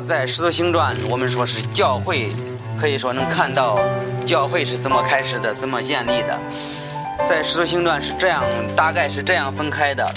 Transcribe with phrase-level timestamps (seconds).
[0.00, 2.28] 在《使徒行传》，我们说是教会，
[2.80, 3.78] 可以说能看到
[4.24, 6.38] 教会是怎么开始的，怎么建立的。
[7.26, 8.44] 在《使徒行传》是这样，
[8.76, 10.08] 大概是这样分开的。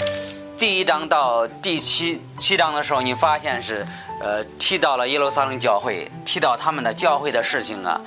[0.56, 3.84] 第一章到第七七章的时候，你发现是，
[4.20, 8.00] 呃，提到了耶路撒冷教会，提到他们的教会的事情啊。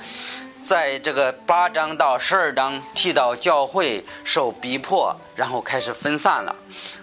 [0.66, 6.56] 在这个八章到十二章提到教会受逼迫，然后开始分散了。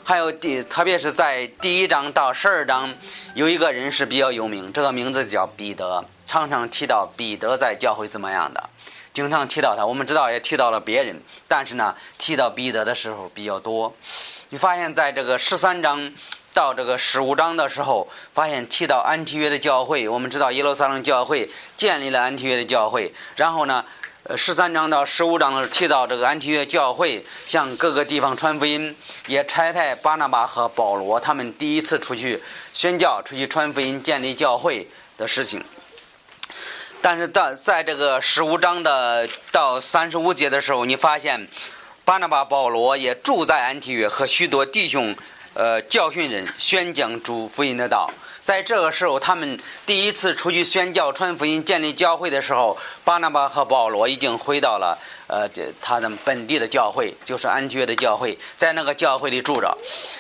[0.04, 2.94] 还有第，特别是在第一章到十二章，
[3.36, 8.70] 有一个人是比较有名，这个名字叫彼得，常常提到彼得在教会怎么样的，
[9.14, 9.86] 经常提到他。
[9.86, 13.96] 我们知道也提到了别人，但是呢，提到彼得的时候比较多。
[14.50, 16.14] 你发现在这个十三章。
[16.54, 23.12] 到这个十五章的时候，发现提到安提约的教会，我们知道耶路撒冷教会建立了安提约的教会。
[23.36, 23.84] 然后呢，
[24.24, 28.96] 呃，十三章到十五章提到这个安提约教会向各个地方传福音，
[29.26, 35.64] 也差派巴拿巴和保罗他们第一次出去宣教、出去传福音、建立教会的事情。
[37.02, 41.48] 但是在在这个十五章的到三十五节的时候，你发现
[42.06, 45.16] 巴拿巴、保罗也住在安提约，和许多弟兄。
[45.54, 48.10] 呃，教训人，宣讲主福音的道。
[48.42, 59.78] 在这个时候，他们第一次出去宣教、传福音、建立教会的时候，巴拿巴和保罗已经回到了呃，这他的本地的教会，就是安提约的教会，在那个教会里住着。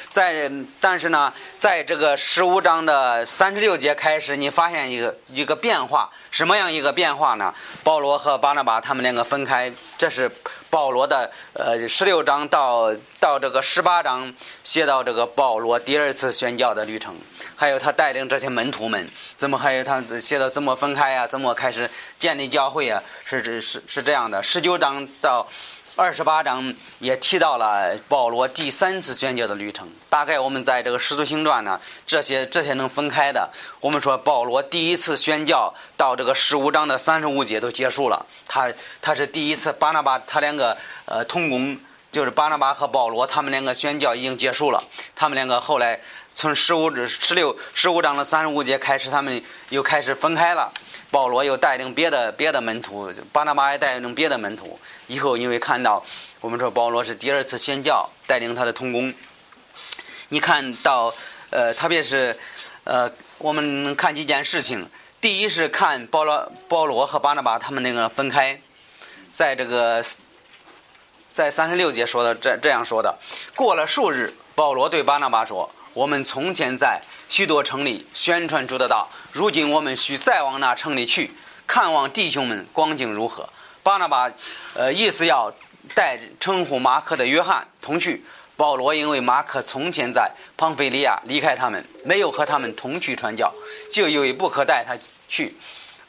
[0.09, 7.54] 在，但是呢，在这个十五章的三十六节开始，你发现一个一个变化，什么样一个变化呢？
[7.84, 10.31] 保罗和巴拿巴他们两个分开，这是。
[10.74, 17.16] 保罗的呃十六章到到这个十八章写到这个保罗第二次宣教的旅程，
[17.56, 21.88] 还有他带领这些门徒们怎么还有他写的怎么分开呀，怎么开始
[22.18, 24.42] 建立教会啊，是是是是这样的。
[24.42, 25.48] 十九章到。
[25.96, 29.88] 二十八章也提到了保罗第三次宣教的旅程。
[30.09, 33.47] 大概我们在这个《使徒行传》呢，这些这些能分开的。
[33.80, 38.25] 我们说保罗第一次宣教到这个十五章的三十五节都结束了。
[38.47, 40.75] 他他是第一次巴拿巴他两个
[41.06, 41.80] 呃同工，
[42.12, 44.84] 就是巴拿巴和保罗他们两个宣教已经结束了。
[45.16, 46.00] 他们两个后来
[46.34, 49.40] 从十五至十六十五章的三十五节开始，他们
[49.70, 50.74] 又开始分开了。
[51.12, 54.80] 保罗又带领别的别的门徒，巴拿巴也带领别的门徒。
[55.13, 56.03] 以后你会看到，
[56.41, 59.13] 我们说保罗是第二次宣教，带领他的同工。
[60.29, 61.13] 你看到，
[61.51, 62.35] 呃，特别是，
[62.84, 64.90] 呃，我们能看几件事情。
[65.22, 68.59] 第一是看保罗保罗和巴拿巴他们那个分开，
[69.29, 70.03] 在这个，
[71.31, 73.19] 在三十六节说的这这样说的。
[73.56, 81.31] 过了数日，保罗对巴拿巴说：“我们从前在。”许多城里宣传主的道，如今我们需再往那城里去，
[81.66, 83.50] 看望弟兄们光景如何。
[83.84, 84.32] 巴拿巴，
[84.74, 85.54] 呃，意思要
[85.94, 88.24] 带称呼马可的约翰同去。
[88.56, 93.52] 保罗因为马可从前在庞菲利亚离开他们，没有和他们同去传教，
[93.92, 95.58] 就以为不可带他去。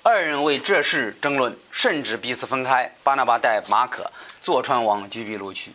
[0.03, 2.95] 二人为这事争论，甚至彼此分开。
[3.03, 4.09] 巴拿巴带马可
[4.41, 5.73] 坐船往居比路去。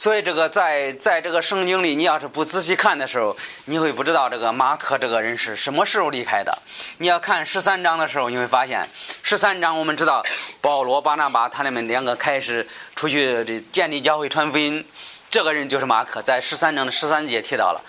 [0.00, 6.56] 所以，这个在在这个圣经里，你要是不仔细看的时候，你会不知道这个马可这个人是什么时候离开的。
[6.98, 8.88] 你要看十三章的时候，你会发现，
[9.24, 10.24] 十三章我们知道
[10.60, 12.64] 保罗、巴拿巴他们两个开始
[12.94, 14.86] 出去建立教会、传福音，
[15.32, 16.22] 这个人就是马可。
[16.22, 17.82] 在十三章的十三节提到了，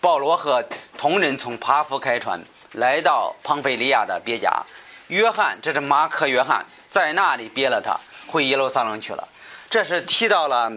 [0.00, 0.64] 保罗和
[0.96, 2.42] 同人从帕夫开船
[2.72, 4.50] 来到庞菲利亚的别家，
[5.08, 9.28] 约翰这是马可约翰在那里别了他，回耶路撒冷去了。
[9.68, 10.72] 这是提到了。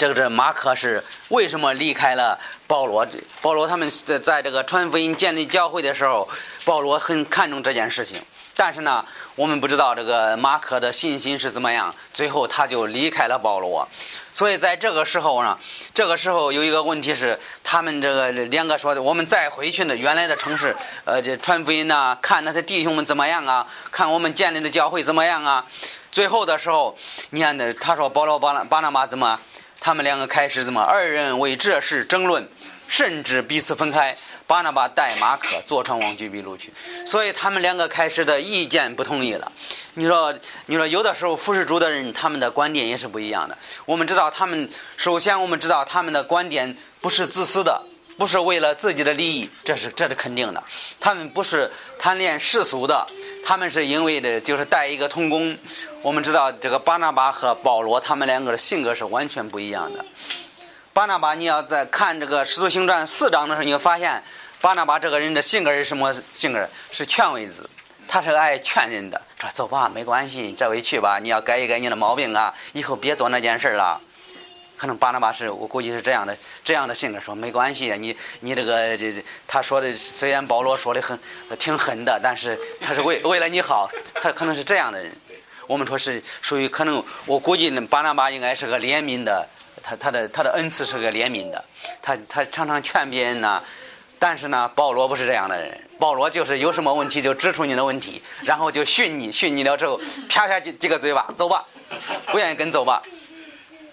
[0.00, 3.06] 这个这马可是为什么离开了保罗？
[3.42, 3.86] 保罗他们
[4.22, 6.26] 在这个传福音、建立教会的时候，
[6.64, 8.22] 保罗很看重这件事情。
[8.54, 13.86] 但是呢，我们不知道这个马可的信心是怎么样，最后他就离开了保罗。
[14.32, 15.58] 所以在这个时候呢，
[15.92, 20.74] 这个时候有一个问题是，他们这个两个说，我们再回去呢，原来的城市，
[21.04, 23.66] 呃，这传福音呐，看那些弟兄们怎么样啊？
[23.90, 25.66] 看我们建立的教会怎么样啊？
[26.10, 26.96] 最后的时候，
[27.32, 29.38] 你看那他说保罗巴拿巴拿马怎么？
[29.80, 30.82] 他们两个开始怎么？
[30.82, 32.46] 二人为这事争论，
[32.86, 34.16] 甚至彼此分开。
[34.46, 36.72] 巴拿巴带马可坐船往居比路去，
[37.06, 39.52] 所以他们两个开始的意见不统一了。
[39.94, 40.36] 你说，
[40.66, 43.56] 你说有的时候服侍主的人，他们的观点也是不一样的。
[43.86, 47.80] 我们知道，他们首先我们知道他们的观点不是自私的。
[48.20, 50.62] 不是为了自己的利益，这是这是肯定的。
[51.00, 53.06] 他们不是贪恋世俗的，
[53.42, 55.56] 他们是因为的，就是带一个童工。
[56.02, 60.04] 我们知道这个巴拿巴和保罗，他们两个的性格是完全不一样的。
[60.92, 64.22] 巴拿巴，你要在看这个《使徒行传》四章的时候，你会发现
[64.60, 66.68] 巴拿巴这个人的性格是什么性格？
[66.90, 67.70] 是劝慰子，
[68.06, 69.18] 他是爱劝人的。
[69.38, 73.98] 说走吧，没关系，这回去吧，你要改一改你的毛病啊，以后别做那件事了。
[74.80, 76.34] 可能巴拿巴是我估计是这样的
[76.64, 81.18] 这样的性格，说没关系，你你这个这这，他说的虽然保罗说的很
[81.58, 85.14] 挺狠的，但是他是为为了你好，他可能是这样的人。
[85.66, 89.46] 我们说是属于可能，我估计巴拿巴应该是个怜悯的，
[89.82, 91.62] 他他的他的恩赐是个怜悯的，
[92.00, 93.62] 他他常常劝别人呢。
[94.18, 95.78] 但是呢，保罗不是这样的人。
[95.98, 101.66] 保罗就是有什么问题就指出你的问题，然后就训你，训你了之后，啪啪几几个嘴巴，走吧，
[102.32, 103.02] 不愿意跟走吧。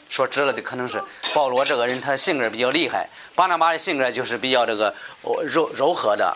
[0.10, 1.02] 说直了就可能是
[1.34, 3.08] 保罗这个人，他性格比较厉害。
[3.36, 4.94] 巴拿巴的性格就是比较这个
[5.46, 6.36] 柔柔和的。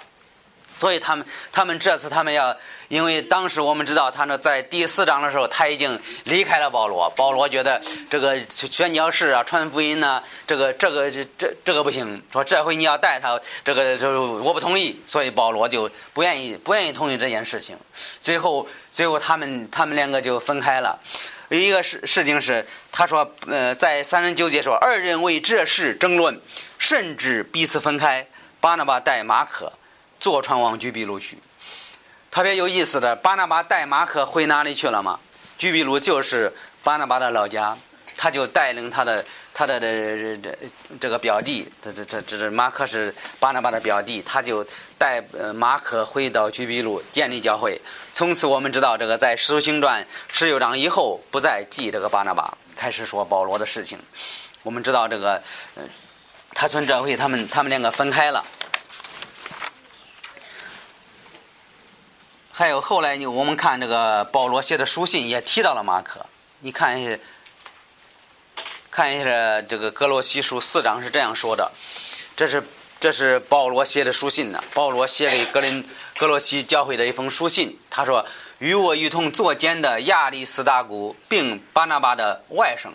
[0.74, 2.56] 所以他们，他们这次他们要，
[2.88, 7.10] 因为当时我们知道，他呢在第四章的时候，他已经离开了保罗。
[7.14, 12.24] 保罗觉得这个宣教士啊、传福音呐，这个这个这这这个不行。
[12.32, 14.98] 说这回你要带他，这个就我不同意。
[15.06, 17.78] 所以保罗就不愿意不愿意同意这件事情。
[18.22, 20.98] 最后最后他们他们两个就分开了。
[21.51, 26.42] 有一个事事情是，他说呃在三人纠结说，二人为这事争论，
[26.80, 28.25] 甚至彼此分开。
[28.59, 29.71] 巴拿巴带马可。
[30.19, 31.36] 坐船往居比路去，
[32.30, 35.19] 特别有意思的，巴拿巴带马可回哪里去了吗？
[35.57, 36.53] 居比路就是
[36.83, 37.75] 巴拿巴的老家，
[38.15, 40.57] 他就带领他的他的这这
[41.00, 44.63] 这个表弟，这这这这马可是巴拿巴的表弟，他就
[45.01, 47.81] 带呃马可回到居比路建立教会。
[48.13, 53.98] 从此我们知道，这个在使徒行传十六章以后不再记这个巴拿巴，开始说保罗的事情。
[54.62, 55.42] 我们知道这个，
[56.53, 58.45] 他从这回他们他们两个分开了。
[62.51, 66.24] 还有后来呢，我们看这个保罗写的书信也提到了马可。
[66.59, 67.18] 你看一下，
[68.92, 71.71] 看一下这个格罗西书四章是这样说的：
[72.36, 72.63] 这是
[73.01, 74.63] 这是保罗写的书信呢。
[74.75, 75.83] 保罗写给格林
[76.19, 77.80] 格罗西教会的一封书信。
[77.89, 78.24] 他说
[78.59, 82.89] ：“与我一同作监的亚里斯大古，并巴拿巴的外甥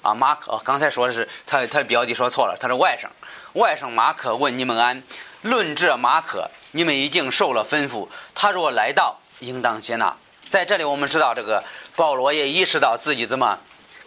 [0.00, 0.56] 啊马可。
[0.64, 3.08] 刚才说的是他他的表弟说错了，他是外甥。
[3.54, 5.02] 外甥马可问你们安。
[5.42, 10.14] 论这马可。”你们已经受了吩咐，他若来到，应当接纳。
[10.50, 11.64] 在这里，我们知道这个
[11.96, 13.58] 保罗也意识到自己怎么，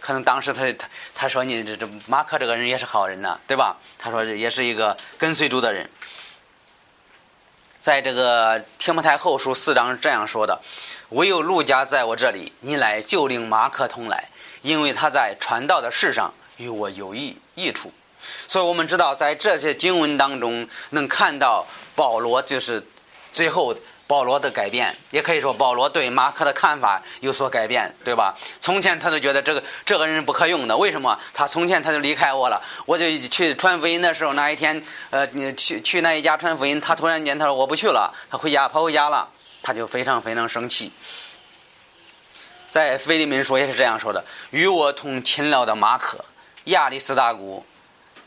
[0.02, 3.76] 可能当时他他他说你这这马克这个人也是好人呢，对吧？
[3.96, 5.88] 他说也是一个跟随主的人。
[7.78, 10.60] 在这个提摩太后书四章这样说的：
[11.10, 14.28] 唯有路加在我这里，你来就令马克同来，
[14.62, 17.92] 因为他在传道的事上与我有益益处。
[18.46, 22.84] 所以我们知道，在这些经文当中能看到保罗就是
[23.32, 23.74] 最后
[24.12, 28.34] 保罗的改变，也可以说保罗对马可的看法有所改变，对吧？
[28.60, 31.18] 从前他就觉得这个这个人不可用的，为什么？
[31.32, 39.26] 他从前他就离开我了，我就去传福音的时候，那一天，呃，你去去那一家传福音，他突然间他说我不去了，他回家跑回家了，
[39.62, 40.92] 他就非常非常生气。
[42.68, 44.22] 在腓利门书也是这样说的
[44.52, 46.22] ：“与我同勤劳的马可、
[46.64, 47.64] 亚历斯大古。”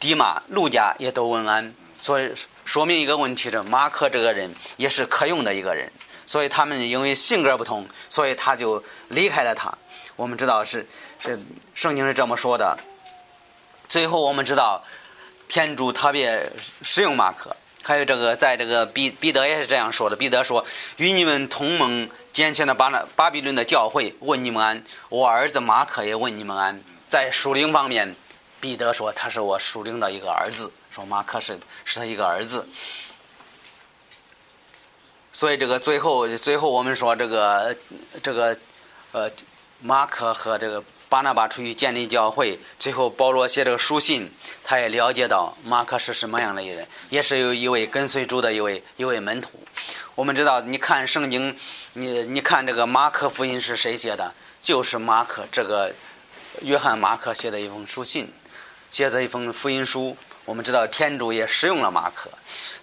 [0.02, 2.34] 迪马、路加也都问安，所以
[2.66, 5.90] 说明一个问题是马克这个人也是可用的一个人，
[6.26, 9.74] 所以他们因为性格不同，所以他就离开了他。
[10.16, 10.86] 我们知道是
[11.20, 11.40] 是
[11.74, 12.78] 圣经是这么说的。
[13.88, 14.84] 最后我们知道
[15.48, 16.52] 天主特别
[16.82, 20.16] 使用马克，还有这个在这个彼彼得也是这样说的。
[20.16, 20.66] 彼得说
[20.98, 28.16] ：“与你们同盟坚强的巴那巴比伦的教会问你们安，我儿子马克也问你们安。”在属灵方面。
[28.62, 32.66] 彼得说：“他是我属灵的一个儿子。”说马克是是他一个儿子。
[35.34, 37.76] 所以这个最后最后我们说这个
[38.24, 38.58] 这个
[39.12, 39.30] 呃
[39.82, 44.32] 马可和这个巴拿巴出去建立教会，最后保罗写这个书信，
[44.64, 49.60] 他也了解到马克是什么样的一人，也是有一位跟随主的一位一位门徒。
[50.16, 51.58] 我们知道，你看圣经，
[51.92, 54.34] 你你看这个马可福音是谁写的？
[54.62, 55.94] 就是马克这个
[56.62, 58.34] 约翰马克写的一封书信。
[58.90, 62.30] 写的一封福音书，我们知道天主也使用了马可，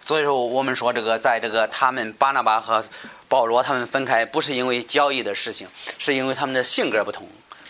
[0.04, 2.84] 所以说我们说这个在这个他们巴拿巴和
[3.28, 7.28] 保罗他们分开，不是因为交易的事情，是因为他们的性格不同。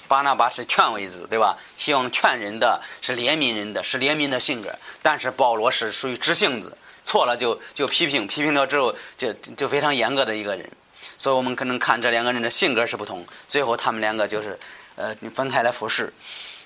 [0.08, 1.56] 巴拿巴是劝慰子，对吧？
[1.78, 4.74] 希望劝人的是怜悯人的，是怜悯的性格。
[5.00, 10.70] 但是保罗是属于直性子，错了就就批评，批评了之后就就非常严格的一个人。
[11.16, 14.58] 所以我们可能看这两个人的性格是不同，最后他们两个就是
[14.96, 16.12] 呃分开来服侍。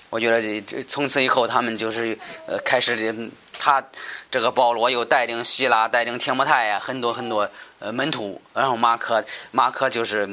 [0.09, 3.83] 我觉得这这从此以后，他们就是呃开始的，他
[4.31, 7.49] 这个保罗又带领希腊、带领天摩泰呀，很多很多
[7.79, 10.25] 呃门徒，然后马可马可就是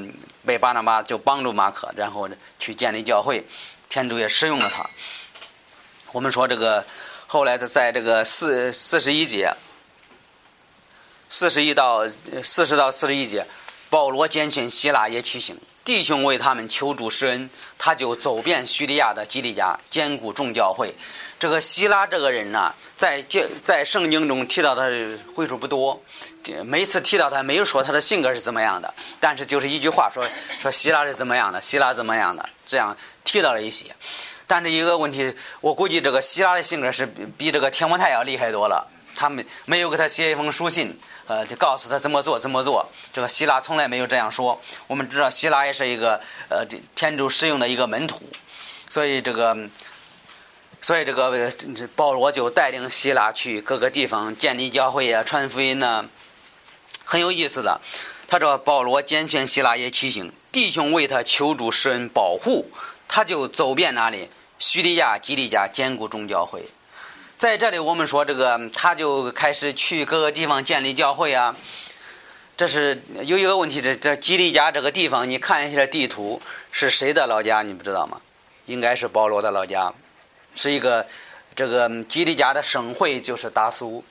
[0.47, 2.29] 被巴拿巴就帮助马可，然后
[2.61, 3.45] 去建立教会，
[3.89, 4.89] 天主也使用了他。
[6.13, 6.85] 我们说这个
[7.27, 9.53] 后来的在这个四四十一节，
[11.29, 12.09] 四十一到
[12.45, 13.45] 四十到四十一节，
[13.91, 15.59] 保罗拣选希腊也去行。
[15.85, 20.95] 弟兄为他们求助施恩，他就走遍叙利亚的基利家，兼顾众教会。
[21.39, 23.23] 这个希拉这个人呢，在
[23.63, 26.01] 在圣经中提到的回数不多，
[26.65, 30.27] 每次提到他没有说他的性格是怎么样的，但是就是一句话说
[30.59, 33.95] 说希拉是怎么样的，希拉怎么样的，这样提到了一些。
[34.47, 37.05] 但是一个问题，我估计这个希拉的性格是
[37.37, 38.91] 比这个天摩太要厉害多了。
[39.15, 42.89] 他们没有给他写一封书信，呃，就告诉他怎么做怎么做。
[43.13, 44.61] 这个希拉从来没有这样说。
[44.87, 48.23] 我们知道希拉也是一个呃天主使用的一个门徒，
[48.89, 49.57] 所以这个，
[50.81, 51.33] 所以这个
[51.95, 56.05] 保罗就带领希拉去各个地方建立教会啊，传福音呢，
[57.05, 57.81] 很有意思的。
[58.27, 62.71] 他说保罗拣选希拉也骑行，弟兄为他求助施恩保护，
[63.07, 64.29] 他就走遍哪里？
[64.59, 66.65] 叙利亚、基利家，兼顾众教会。
[67.37, 71.55] 在这里，我们说这个，他就开始去各个地方建立教会啊。
[72.57, 77.63] 这是有一个问题，这这基利家这个地方，你看一下地图，是谁的老家？
[77.63, 78.21] 你不知道吗？
[78.67, 79.93] 应该是保罗的老家，
[80.55, 81.05] 是一个
[81.57, 84.03] 这个基利家的省会就是达苏，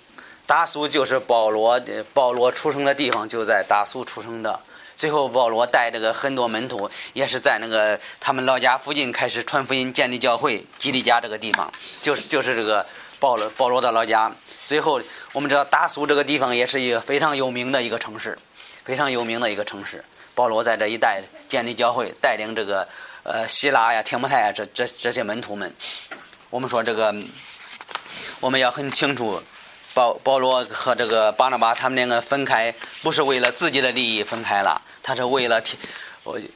[0.46, 1.82] 达苏就是保罗
[2.14, 4.60] 保罗出生的地方，就在达苏出生的。
[4.96, 10.64] 最后，保罗带这个很多门徒，也是在那个他们老家附近开始传福音、建立教会。
[10.78, 12.86] 基利家这个地方，就是就是这个。
[13.24, 14.30] 保罗保罗的老家，
[14.66, 15.02] 最后
[15.32, 18.38] 我们知道达苏这个地方也是一个非常有名的一个城市，
[18.84, 20.04] 非常有名的一个城市。
[20.36, 22.86] 保罗在这一带建立教会，带领这个
[23.24, 25.74] 呃希腊呀、天摩太呀这这这些门徒们。
[26.50, 27.16] 我们说这个
[28.42, 29.42] 我们要很清楚，
[29.94, 35.82] 保保罗和这个巴拿巴他们两个分开，不是为了自己的利益分开了，他是为了天，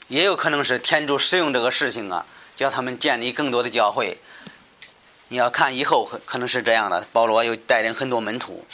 [0.10, 2.26] 也有可能是天主使用这个事情啊，
[2.58, 4.18] 叫他们建立更多的教会。
[5.30, 8.66] 你要看以后可可能是这样的，保罗又带领很多门徒。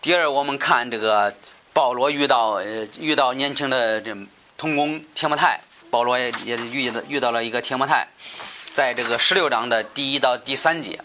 [0.00, 1.34] 第二，我们看这个
[1.74, 2.62] 保罗遇到
[2.98, 4.16] 遇到年轻的这
[4.56, 8.08] 童工铁木泰，保罗也也遇到遇到了一个铁木泰，
[8.72, 10.98] 在这个十六章的第一到第三节，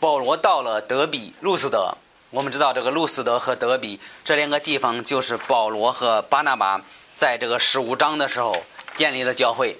[0.00, 1.94] 保罗到了德比路斯德。
[2.30, 6.80] 我们知道这个路斯德和德比这两个地方，就是保罗和巴拿巴
[7.14, 8.56] 在这个十五章的时候
[8.96, 9.76] 建立了教会。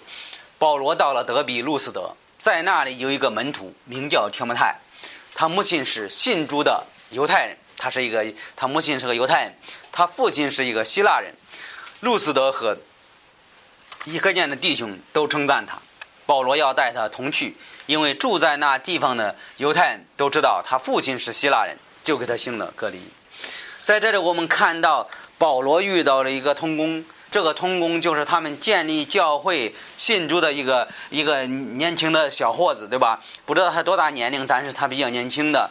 [0.59, 2.15] 保罗到了德比路斯德。
[2.43, 4.75] 在那里有一个门徒，名叫提摩太，
[5.33, 9.55] 他母亲是信主的犹太人，他是一个，他母亲是个犹太人，
[9.93, 11.33] 他父亲是一个希腊人。
[12.01, 12.77] 路斯德和
[14.07, 15.81] 一个念的弟兄都称赞他，
[16.27, 17.57] 保罗要带他同去，
[17.87, 23.01] 因为住在那地方的犹太人都知道他父亲是希腊人，就给他行了隔离。
[23.85, 25.09] 在这里，我们看到
[25.39, 27.05] 保罗遇到了一个童工。
[27.33, 33.19] 这个童工就是他们建立教会信主的一个一个年轻的小伙子，对吧？
[33.47, 35.71] 不知道他多大年龄，但是他比较年轻的。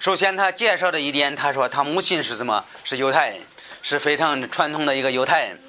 [0.00, 2.64] 首先，他介绍的一点，他说他母亲是什么？
[2.82, 3.42] 是犹太人，
[3.82, 5.60] 是非常传统的一个犹太人。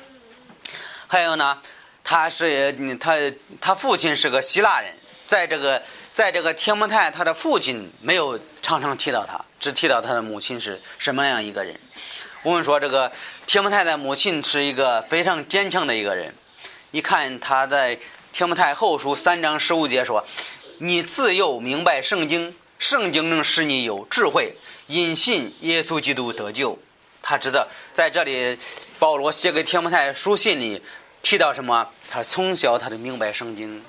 [1.07, 1.59] 还有呢，
[2.05, 3.15] 他是他
[3.59, 4.93] 他父亲是个希腊人，
[5.25, 11.77] 在这个在这个铁木泰，他的父亲没有常常提到他，只提到他的母亲是什么样一个人。
[12.47, 13.11] 我们说这个
[13.45, 16.33] 铁木太的母亲是一个非常坚强的一个人。
[16.91, 17.99] 你看他在
[18.31, 20.25] 铁木太后书三章十五节说
[20.79, 26.79] ：“你自幼明白圣经，圣经能使你有智慧，因信耶稣基督得救。”
[27.21, 28.57] 他知道在这里，
[28.97, 30.81] 保罗写给铁木太书信里
[31.21, 31.89] 提到什么？
[32.09, 33.83] 他从小他就明白圣经。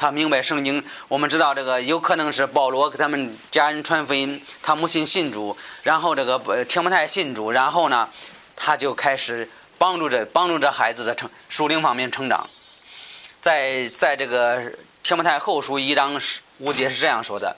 [0.00, 8.08] 他明白圣经，我们知道这个有可能是保罗给他们家人传福音，他母亲信主，然后这个提摩太信主，然后呢，
[8.56, 12.48] 他就开始帮助着帮助这孩子的成属灵方面成长。
[13.42, 16.18] 在在这个提摩太后书一章
[16.60, 17.54] 五节是这样说的：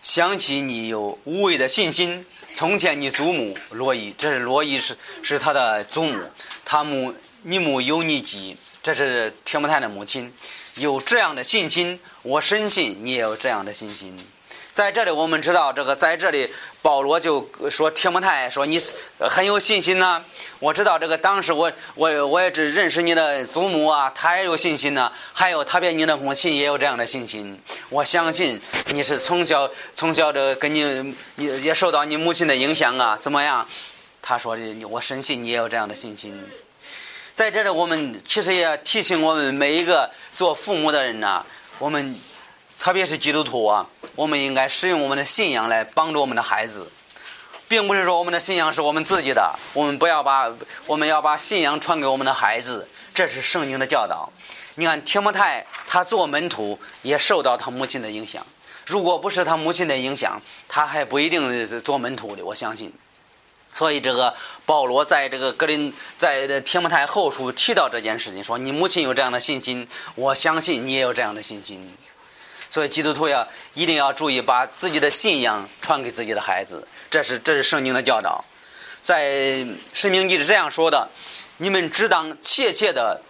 [0.00, 2.24] 想起你有无畏的信心，
[2.54, 6.18] 从前你祖母罗伊，这是罗伊是是他的祖母，
[6.64, 10.32] 他母你母尤尼基，这是提摩太的母亲。
[10.76, 14.16] 有这样的信心，我深信你也有这样的信心。
[14.72, 16.52] 在这里，我们知道这个，在这里
[16.82, 18.76] 保罗就说：“提摩太说你
[19.20, 20.20] 很有信心呢。
[20.58, 25.12] 我知道这个，当时我我我也只认识你的祖母啊，他也有信心呢。
[25.32, 27.56] 还有特别你的母亲也有这样的信心。
[27.88, 33.64] 我相信你是从小从小这跟你你也受到你母亲的影响啊，怎么样？
[34.20, 36.36] 他说的：我深信你也有这样的信心。”
[37.34, 41.44] 在这里，我们其实也提醒我们每一个做父母的人呐，
[41.80, 42.16] 我们
[42.78, 46.88] 特别是基督徒啊，我们应该使用我们的信仰来帮助我们的孩子，
[47.66, 50.48] 并不是说我们的信仰是我们自己的，我们不要把
[50.86, 54.32] 我们要把信仰传给我们的孩子，这是圣经的教导。
[54.76, 58.46] 你看提摩太他做门徒也受到他母亲的影响，
[58.86, 62.44] 如果不是他母亲的影响，他还不一定是做门徒的。
[62.44, 62.92] 我相信。
[63.72, 64.32] 所以这个
[64.66, 71.86] 保罗在这个格林在天幕台后书提到这件事情，说你母亲有这样的信心，我相信你也有这样的信心。
[72.70, 78.44] 所以基督徒要一定要注意把自己的信仰传给自己的孩子，这是这是圣经的教导。
[79.02, 81.08] 在申命记是这样说的：
[81.58, 83.20] 你们只当切切的，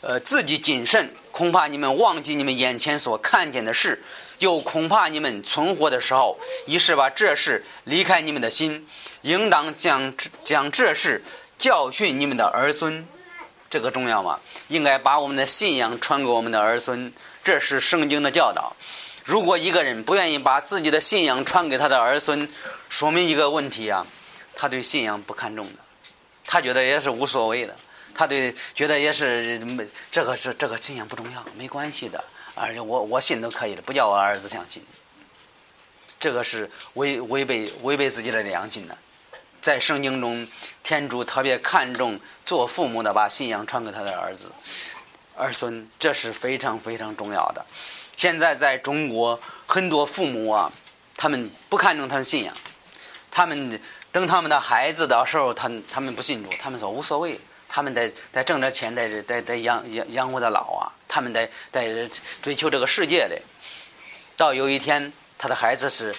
[0.00, 4.02] 呃，自己谨慎，恐怕你们忘记你们眼前所看见的事。
[4.40, 8.86] 又恐怕你们存活的时候，一是把这事离开你们的心，
[9.26, 10.14] 应当将
[10.44, 11.20] 将这事
[11.58, 13.04] 教训你们的儿孙，
[13.68, 14.38] 这个重要吗？
[14.68, 18.76] 应该把我们的信仰传给我们的儿孙，这是圣经的教导。
[19.24, 22.48] 如果一个人不愿意把自己的信仰传给他的儿孙，
[22.88, 24.06] 说明一个问题啊，
[24.54, 25.80] 他对信仰不看重的，
[26.46, 27.74] 他觉得也是无所谓的，
[28.14, 32.22] 他对觉得也是没这个是这个信仰不重要，没关系的。
[32.54, 34.84] 而且我我信都可以了，不叫我儿子相信，
[36.20, 38.96] 这个是违违背违背自己的良心的。
[39.60, 40.46] 在圣经中，
[40.82, 44.50] 天主特别看重做父母的把信仰传给他的儿子、
[45.36, 47.64] 儿孙，这是非常非常重要的。
[48.16, 50.72] 现在在中国，很多父母啊，
[51.16, 52.54] 他们不看重他的信仰，
[53.30, 53.80] 他们
[54.12, 57.38] 等他们的孩子的时候，他他们不信主，他们说无所谓。
[57.68, 62.08] 他们在在挣着钱，在在在养养养活的老啊，他们在在
[62.40, 63.36] 追求这个世界的。
[64.36, 66.14] 到有一天，他的孩子是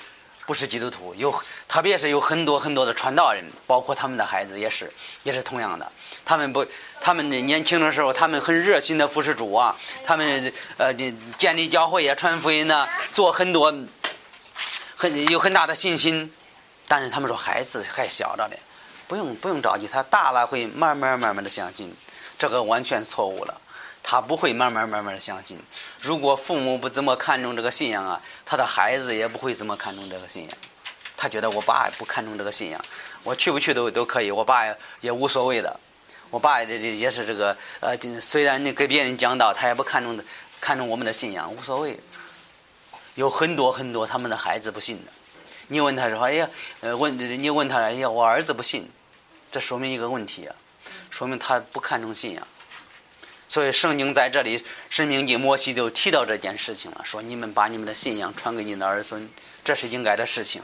[0.47, 1.13] 不是基督徒？
[1.13, 4.89] 有，特别是有很多很多的传道人，包括他们的孩子也是，
[5.23, 5.91] 也是同样的。
[6.23, 6.65] 他们不，
[7.01, 9.75] 他们的年轻的时候，他们很热心的服侍主啊，
[10.05, 10.93] 他们呃
[11.37, 13.73] 建立教会也传福音呢，做很多
[14.95, 16.33] 很有很大的信心。
[16.87, 18.55] 但是他们说孩子还小着呢。
[19.09, 21.93] 不用不用着急，他大了会慢慢慢慢的相信，
[22.39, 23.61] 这个完全错误了。
[24.09, 25.59] 他不会慢慢慢慢的相信。
[26.01, 30.57] 如果父母不怎么看重这个信仰啊，他的孩子也不会怎么看重这个信仰。
[31.17, 32.79] 他觉得我爸不看重这个信仰，
[33.21, 34.63] 我去不去都都可以，我爸
[35.01, 35.77] 也无所谓的。
[36.29, 40.17] 我爸这这也是这个呃，虽然你给别人讲道，他也不看重
[40.61, 41.99] 看重我们的信仰，无所谓。
[43.15, 45.11] 有很多很多他们的孩子不信的。
[45.67, 48.89] 你问他说：“哎呀，呃，问你问他，哎呀，我儿子不信。”
[49.51, 50.55] 这说明一个问题啊，
[51.09, 52.47] 说明他不看重信仰。
[53.49, 59.29] 所以圣经在这里，申明记摩西就提到这件事情了，说你们把你们的信仰传给你的儿孙，
[59.63, 60.61] 这是应该的事情。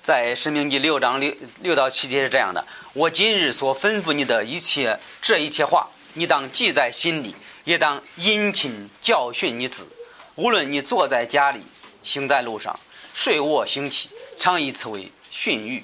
[0.00, 7.34] 在申明记六章六六到七节是这样的：我今日所吩咐你的一切这一切话，你当记在心里，
[7.64, 9.88] 也当殷勤教训你子。
[10.36, 11.64] 无论你坐在家里，
[12.02, 12.78] 行在路上，
[13.12, 15.82] 睡卧行起，常以此为训谕。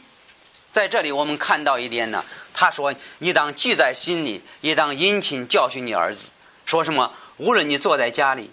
[0.72, 2.24] 在这里，我们看到一点呢。
[2.60, 6.28] 他说：“你当记在心里，也当殷勤教训你儿子。
[6.66, 7.08] 说什么？
[7.36, 8.50] 无论你坐在家里，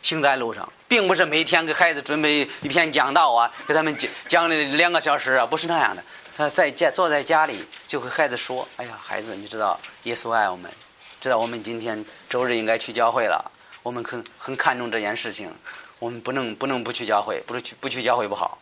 [0.00, 6.02] 行在路上，并不是每天给孩子准备一篇讲道啊，给他们讲讲了两个小时啊，不是那样的。
[6.34, 10.72] 他在家坐在家里，就和孩子说：‘哎呀，孩子，你知道耶稣爱我们，
[11.20, 13.52] 知道我们今天周日应该去教会了。
[13.82, 15.54] 我们很很看重这件事情，
[15.98, 18.58] 我们不能不能不去教会，不是去不去教会不好。’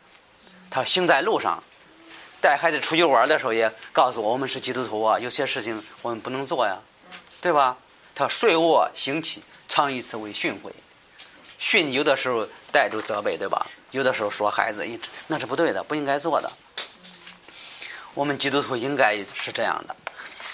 [0.69, 1.63] 他行在路上。”
[2.41, 6.79] 带孩子出去玩的时候，也告诉我，我们是基督徒啊，有些事情我们不能做呀，
[7.41, 7.77] 对吧？
[8.15, 10.71] 他睡卧行起，常以此为训诲。
[11.59, 13.67] 训有的时候带着责备，对吧？
[13.91, 14.87] 有的时候说孩子，
[15.27, 16.51] 那是不对的，不应该做的。
[18.15, 19.95] 我们基督徒应该是这样的。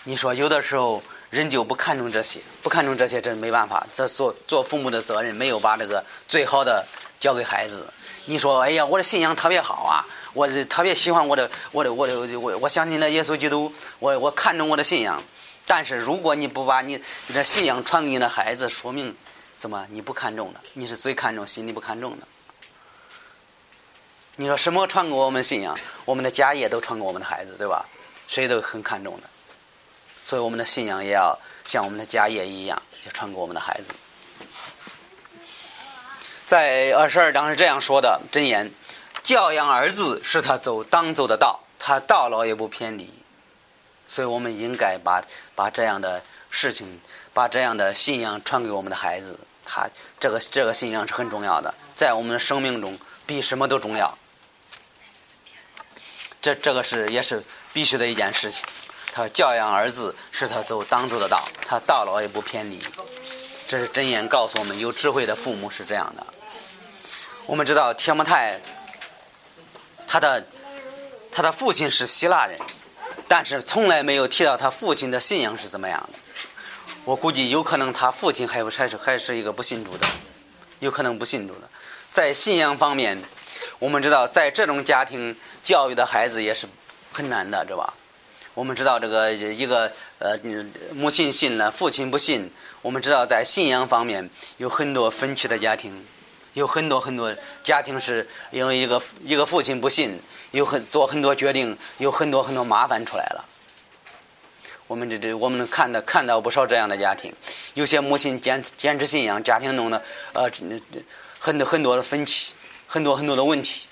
[0.05, 3.87] 你说有的时候人就不看重这些，不看重这些，真没办法。
[3.92, 6.85] 这做做父母的责任，没有把这个最好的
[7.20, 7.90] 交给孩子。
[8.25, 10.05] 你说，哎呀，我的信仰特别好啊。
[10.35, 15.23] 我是特别喜欢我的，我的，我的，我我相信那耶稣基督，我我看重我的信仰。
[15.64, 19.16] 但是如果你不把你你的信仰传给你的孩子，说明
[19.57, 20.61] 怎么你不看重的？
[20.75, 22.27] 你是最看重，心里不看重的。
[24.37, 25.79] 你说什么传给我们信仰？
[26.05, 27.87] 我们的家业都传给我们的孩子，对吧？
[28.27, 29.31] 谁都很看重的。
[30.25, 33.94] 所以我们的信仰也要像我们的家业一样，要传给我们的孩子。
[36.44, 38.68] 在二十二章是这样说的箴言。
[39.24, 43.10] 教养儿子是他走当走的道，他到老也不偏离，
[44.06, 45.22] 所以我们应该把
[45.54, 47.00] 把这样的事情，
[47.32, 49.40] 把这样的信仰传给我们的孩子。
[49.64, 49.88] 他
[50.20, 54.16] 这个这个信仰是很重要的，在我们的生命中比什么都重要。
[56.42, 58.62] 这这个是也是必须的一件事情。
[59.10, 62.78] 他教养儿子是他走当走的道，他到老也不偏离。
[63.66, 66.26] 这是真言告诉我们，有智慧的父母是这样的。
[67.46, 68.60] 我们知道天摩太。
[70.14, 70.46] 他的
[71.33, 72.57] 他的父亲是希腊人，
[73.27, 76.18] 但是从来没有提到他父亲的信仰是怎么样的。
[77.05, 80.07] 我估计有可能他父亲还不还是还是一个不信主的，
[80.79, 81.68] 有可能不信主的。
[82.09, 83.20] 在信仰方面，
[83.81, 86.68] 我们知道，在这种家庭教育的孩子也是
[87.12, 87.94] 很难的，知道吧？
[88.55, 90.38] 我们知道这个一个呃
[90.92, 92.53] 母亲信了，父亲不信。
[92.83, 96.07] 我们知道在信仰方面有很多分歧的家庭，
[96.54, 100.18] 有很多很多家庭是因为一个一个父亲不信，
[100.52, 103.44] 有很做很多决定，有很多很多麻烦出来了。
[104.86, 107.32] 我们这这我们能看到看到不少这样的家庭，
[107.74, 110.50] 有些母亲坚坚持信仰，家庭中的呃
[111.38, 112.54] 很多很多的分歧，
[112.86, 113.86] 很多很多的问题。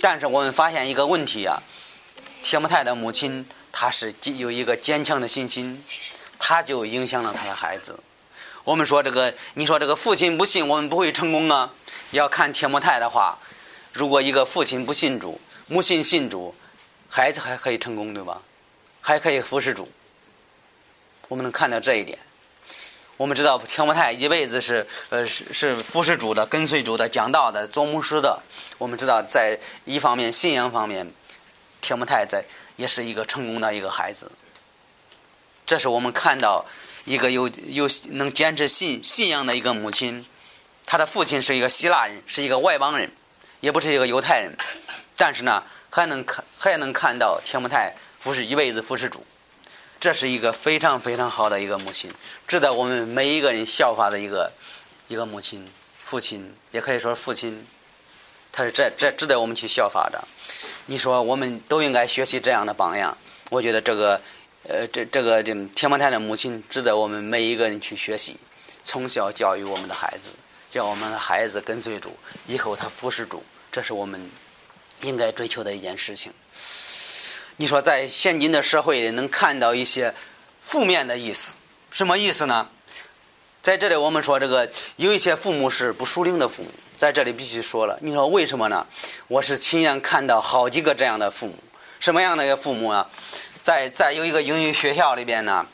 [0.00, 1.62] 但是我们发现一个问题啊。
[2.42, 5.80] 铁木泰的母亲，她是有一个坚强的信心，
[6.40, 7.96] 她就影响了他的孩子。
[8.64, 11.72] 我们说这个，你说这个父亲不信，我们不会成功啊。
[12.12, 13.38] 要看铁木泰的话，
[13.92, 16.54] 如果一个父亲不信主，母亲信主，
[17.08, 18.40] 孩子还可以成功，对吧？
[19.00, 19.90] 还可以服侍主。
[21.28, 22.18] 我们能看到这一点。
[23.16, 28.40] 我们知道铁木泰一辈子是呃是是服侍主的，跟随主的，讲道的，做牧师的。
[28.78, 31.12] 我们知道在一方面信仰方面。
[31.80, 32.44] 铁木太在
[32.76, 34.30] 也是一个成功的一个孩子，
[35.66, 36.64] 这是我们看到
[37.04, 40.24] 一个有有能坚持信信仰的一个母亲。
[40.84, 43.10] 他的父亲是一个希腊人，是一个外邦人，
[43.60, 44.56] 也不是一个犹太人，
[45.16, 49.24] 但是呢，还能看还能看到铁木太服侍一辈子服侍主，
[50.00, 52.12] 这是一个非常非常好的一个母亲，
[52.48, 54.52] 值得我们每一个人效法的一个
[55.06, 55.66] 一个母亲、
[56.04, 57.66] 父亲，也可以说父亲。
[58.54, 60.22] 他是这这值得我们去效法的。
[60.84, 63.16] 你说我们都应该学习这样的榜样。
[63.48, 64.20] 我觉得这个，
[64.72, 68.38] 呃，这这个这天王台的母亲值得我们每一个人去学习。
[68.84, 70.30] 从小教育我们的孩子，
[70.70, 74.30] 叫我们的孩子跟随主，以后他服侍主，这是我们
[75.02, 76.32] 应该追求的一件事情。
[77.56, 80.14] 你说在现今的社会里能看到一些
[80.62, 81.58] 负面的意思，
[81.90, 82.66] 什么意思呢？
[83.60, 86.70] 在这里我们说这个有一些父母是不属灵的父母。
[86.96, 88.86] 在这里必须说了，你说为什么呢？
[89.28, 91.56] 我是亲眼看到好几个这样的父母，
[92.00, 93.10] 什么样的一个父母啊？
[93.62, 95.64] 在在有一个英语学校里边呢，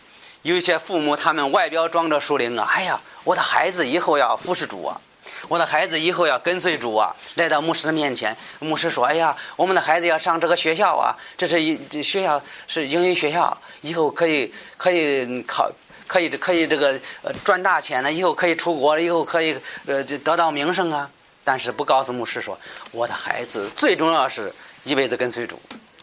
[0.43, 5.01] 有一些父母他们外表装着属灵啊，哎呀，我的孩子以后要服侍主啊，
[5.49, 15.73] 我的孩子以后要跟随主啊，来到牧师的面前，牧师说，哎呀，我们的孩子要上这个学校啊，这是一学校是英语学校，以后可以可以考。
[16.07, 21.11] 可以可以这个呃赚大钱了，以后可以出国了，以后可以呃得到名声啊。
[21.45, 22.59] 但是不告诉牧师说，
[22.93, 24.51] 我的孩子最重要是
[24.85, 25.61] 一辈子跟随主。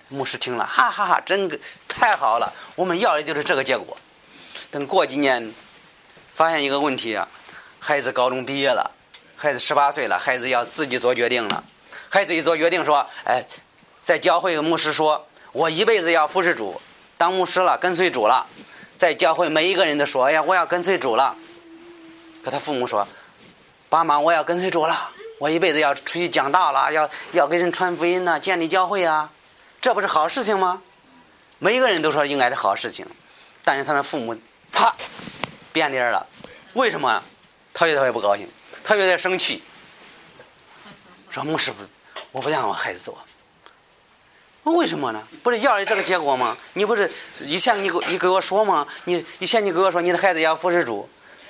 [0.10, 1.50] 牧师听了，哈哈哈，真
[1.88, 3.98] 太好了，我们要的就是这个结果。
[4.70, 5.54] 等过几年，
[6.34, 7.28] 发现一个问题啊，
[7.80, 8.92] 孩子高中毕业了，
[9.36, 11.64] 孩子十八岁了，孩子要自己做决定了。
[12.10, 13.46] 孩子一做决定说，哎，
[14.04, 16.80] 在教会牧师说，我一辈子要服侍主，
[17.18, 18.46] 当牧师了，跟随主了，
[18.96, 21.36] 在教会每一个人都说，哎呀，我要跟随主了。
[22.44, 23.08] 可他父母说，
[23.90, 25.10] 爸妈，我要跟随主了。
[25.40, 29.30] 我一辈子要出去讲道了，要要给人传福音呢，建立教会啊，
[29.86, 30.82] 这不是好事情吗？
[31.60, 33.06] 每一个人都说应该是好事情，
[33.64, 34.36] 但是他的父母
[34.72, 34.92] 啪
[35.72, 36.26] 变脸了，
[36.74, 37.22] 为什么？
[37.72, 38.50] 特别特别不高兴，
[38.84, 39.62] 特别特别生气，
[41.30, 41.84] 说牧师不，
[42.32, 43.24] 我不让我孩子做，
[44.64, 45.22] 为什么呢？
[45.44, 46.58] 不是要的这个结果吗？
[46.74, 48.88] 你不是以前你给你给我说吗？
[49.04, 51.08] 你以前你给我说你的孩子要服侍主，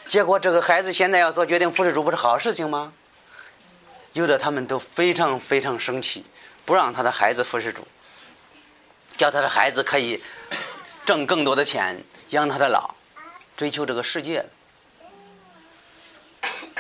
[0.10, 2.91] 结果这个孩子现在要做决定服侍主，不是好事情吗？
[4.12, 6.26] 有的他们都非常非常生气，
[6.65, 7.88] 不让他的孩子服侍主，
[9.17, 10.21] 叫他的孩子可以
[11.06, 12.95] 挣更多的钱养他的老，
[13.56, 14.45] 追求这个世界。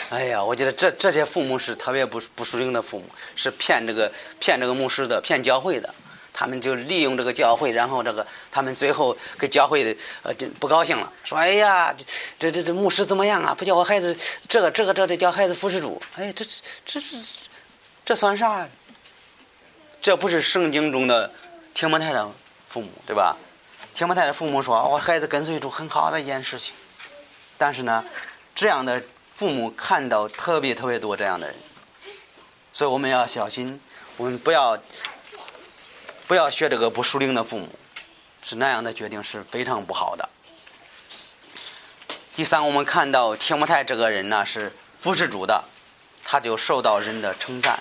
[0.09, 5.93] 哎呀，我觉得这这些父母是特别不不属灵的父母，是骗这个骗这个牧师的，骗教会的。
[6.37, 11.95] 他们就利用这个教会，然后这个他们最后给教会的呃就不高兴了，说：“哎呀，
[12.37, 13.55] 这这这牧师怎么样啊？
[13.55, 14.13] 不叫我孩子
[14.49, 16.01] 这个这个这得叫孩子服侍主。
[16.15, 16.51] 哎，这这
[16.85, 17.17] 这这
[18.03, 18.67] 这算啥？
[20.01, 21.31] 这不是圣经中的
[21.75, 22.31] 铁木太的
[22.69, 23.35] 父母对吧？
[23.93, 26.73] 铁木太的父母说，我孩子跟随主很好的一件事情。
[27.57, 28.03] 但是呢，
[28.55, 31.55] 这样的父母看到特别特别多这样的人，
[32.71, 33.79] 所以我们要小心，
[34.17, 34.79] 我们不要。
[36.27, 37.69] 不要学这个不属灵的父母，
[38.41, 40.27] 是那样的决定是非常不好的。
[42.33, 45.63] 第三，我们看到铁木泰这个人呢是服侍主的，
[46.23, 47.79] 他就受到人的称赞。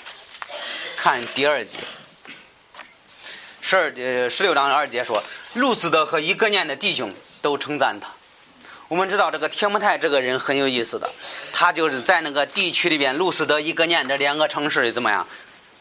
[0.94, 1.78] 看第二节，
[3.66, 5.24] 十二呃十六章二节说，
[5.54, 8.10] 路斯德和一个念的弟兄都称赞他。
[8.88, 11.10] 我们知道这个铁木泰这个人很有意思的，
[11.50, 15.26] 他就是在那个地区里边，路斯德一个念这两个城市里怎么样？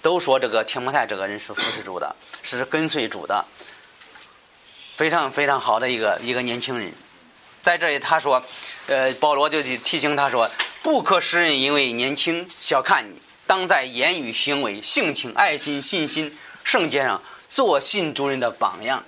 [0.02, 3.44] 都说这个铁木泰这个人是服侍主的，是跟随主的，
[4.96, 6.90] 非常非常好的一个一个年轻人。
[7.62, 8.42] 在这里他说，
[8.88, 10.50] 呃，保罗就提醒他说，
[10.82, 19.04] 不可使人因为年轻小看你，当在言语、行为、性情、爱心、信心、圣洁上做信主人的榜样。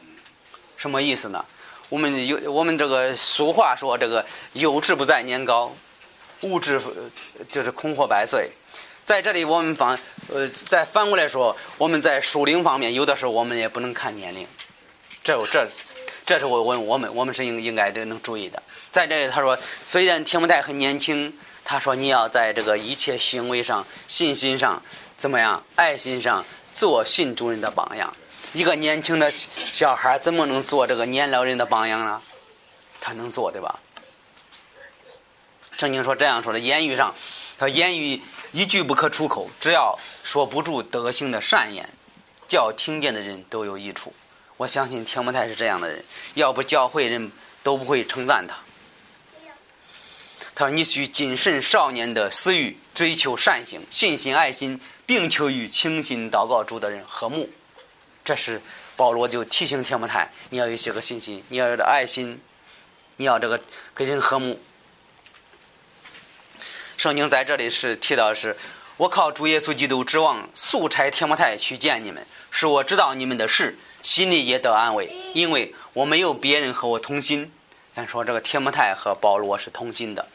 [0.78, 1.44] 什么意思呢？
[1.90, 5.72] 我们有我们这个俗话说：“这个有志不在年高，
[6.42, 6.82] 无志
[7.48, 8.50] 就是空活百岁。”
[9.04, 9.98] 在这里，我们反
[10.34, 14.48] 呃再反过来说，我们在属灵方面，有的时候我们也不能看年龄。
[15.24, 15.68] 这这，
[16.26, 18.62] 这是我我我们我们是应应该这能注意的。
[18.90, 21.32] 在这里，他说，虽然提摩太很年轻，
[21.64, 24.82] 他说你要在这个一切行为上、信心上
[25.16, 26.44] 怎么样、爱心上
[26.74, 28.12] 做信主人的榜样。
[28.56, 32.22] 一个年轻的小孩怎么能做这个年老人的榜样呢？
[33.02, 33.80] 他能做对吧？
[35.78, 37.14] 圣经说这样说的，言语上，
[37.58, 38.22] 他言语。
[38.54, 41.90] 一句不可出口，只要说不住德行的善言，
[42.48, 44.14] 叫听见的人都有益处。
[44.56, 47.30] 我相信天摩太是这样的人，要不教会人
[47.62, 48.56] 都不会称赞他。
[50.56, 57.50] 他说：“你需谨慎少年的私欲，追求善行，信心爱心，并求与清心祷告主的人和睦。”
[58.26, 58.60] 这是
[58.98, 62.42] 保罗就提醒天摩太：你要有些个信心，你要有点爱心，
[63.18, 63.62] 你要这个
[63.94, 64.60] 跟人和睦。
[66.98, 68.58] 圣经在这里是提到是，
[68.98, 77.52] 我靠主耶稣基督指望速差天摩太去见你们，使我知道你们的事，心里也得安慰，因为我没有别人和我同心。
[77.96, 80.28] 咱说这个天摩太和保罗是同心的，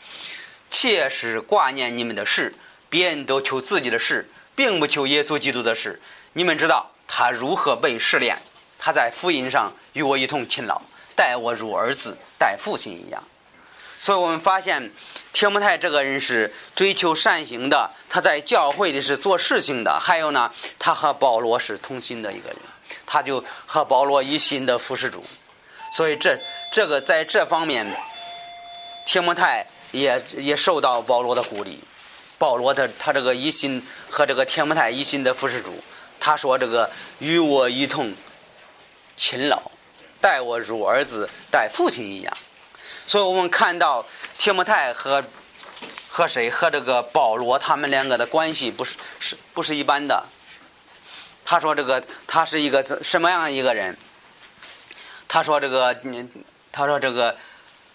[0.70, 2.54] 切实挂念你们的事，
[2.88, 6.00] 别人都求自己的事，并不求耶稣基督的事。
[6.34, 8.40] 你们知道他如何被试炼，
[8.78, 10.80] 他在福音上与我一同勤劳，
[11.16, 13.22] 待我如儿子待父亲一样。
[14.00, 14.92] 所以我们发现，
[15.32, 19.98] 提摩太这个人是追求善行的，他在教会里是做事情的。
[20.00, 22.58] 还有呢，他和保罗是同心的一个人，
[23.04, 25.22] 他就和保罗一心的服侍主。
[25.92, 26.38] 所以这
[26.72, 27.84] 这个在这方面，
[29.04, 31.80] 提摩太也也受到保罗的鼓励。
[32.38, 35.82] 保罗的他这个一心和这个提摩太一心的服侍主，
[36.20, 38.14] 他说这个与我一同
[39.16, 39.60] 勤劳，
[40.20, 42.32] 待我如儿子待父亲一样。
[43.06, 44.06] 所以我们看到
[44.38, 45.24] 提摩太和
[46.08, 50.24] 和谁和这个保罗他们两个的关系不是是不是一般的。
[51.44, 53.96] 他说这个他是一个什么样一个人？
[55.26, 55.96] 他说这个
[56.70, 57.36] 他说这个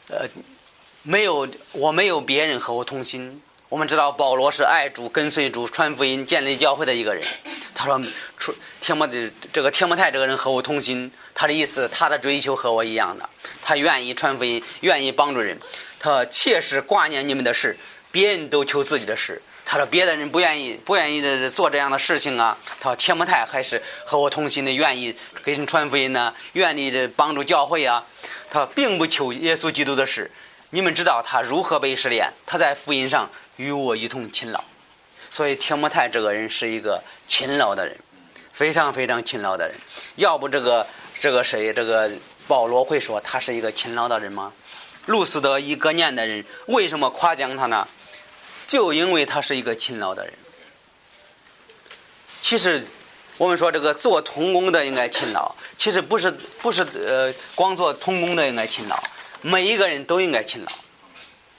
[0.09, 0.27] 呃
[1.03, 3.41] 没有我没有别人和我同心。
[3.69, 7.25] 我们知道保罗是爱主跟随主传福音建立教会的一个人。
[7.75, 8.01] 他说
[8.37, 11.11] 出天摩的这个天摩太这个人和我同心。
[11.35, 13.29] 他的意思，他的追求和我一样的，
[13.61, 15.59] 他愿意传福音，愿意帮助人，
[15.99, 17.77] 他切实挂念你们的事，
[18.09, 19.41] 别人都求自己的事。
[19.65, 22.57] 他说别的人不愿意，不愿意做这样的事情啊。
[22.79, 28.05] 他说铁木太还是和我同心的，愿意给人传福音呢，愿意这帮助教会啊。
[28.49, 30.31] 他并不求耶稣基督的事。
[30.69, 32.31] 你们知道他如何被试炼？
[32.45, 34.63] 他在福音上与我一同勤劳。
[35.29, 37.97] 所以铁木太这个人是一个勤劳的人，
[38.53, 39.75] 非常非常勤劳的人。
[40.15, 40.85] 要不这个。
[41.17, 41.71] 这个谁？
[41.71, 42.11] 这个
[42.45, 44.51] 保罗会说他是一个勤劳的人吗？
[45.05, 47.87] 路斯德一个年的人为什么夸奖他呢？
[48.65, 50.33] 就因为他是一个勤劳的人。
[52.41, 52.85] 其实
[53.37, 56.29] 我们说这个做童工的应该勤劳，其实不是
[56.61, 59.01] 不是呃光做童工的应该勤劳，
[59.39, 60.71] 每一个人都应该勤劳，